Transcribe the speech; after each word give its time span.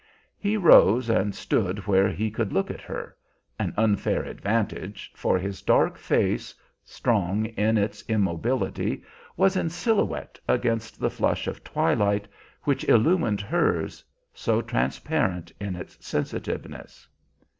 He 0.39 0.57
rose, 0.57 1.11
and 1.11 1.35
stood 1.35 1.85
where 1.85 2.09
he 2.09 2.31
could 2.31 2.51
look 2.51 2.71
at 2.71 2.81
her, 2.81 3.15
an 3.59 3.71
unfair 3.77 4.23
advantage, 4.23 5.11
for 5.15 5.37
his 5.37 5.61
dark 5.61 5.95
face, 5.95 6.55
strong 6.83 7.45
in 7.45 7.77
its 7.77 8.03
immobility, 8.09 9.03
was 9.37 9.55
in 9.55 9.69
silhouette 9.69 10.39
against 10.47 10.99
the 10.99 11.11
flush 11.11 11.45
of 11.45 11.63
twilight 11.63 12.27
which 12.63 12.83
illumined 12.89 13.41
hers, 13.41 14.03
so 14.33 14.59
transparent 14.59 15.51
in 15.61 15.75
its 15.75 16.03
sensitiveness. 16.03 17.07